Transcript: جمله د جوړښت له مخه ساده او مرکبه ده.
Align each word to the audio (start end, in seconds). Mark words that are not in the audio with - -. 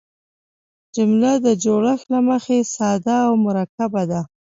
جمله 0.95 1.31
د 1.45 1.47
جوړښت 1.63 2.05
له 2.13 2.19
مخه 2.29 2.57
ساده 2.75 3.17
او 3.27 3.33
مرکبه 3.45 4.03
ده. 4.11 4.21